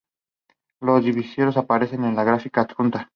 [0.79, 3.07] Las divisiones aparecen en la gráfica adjunta.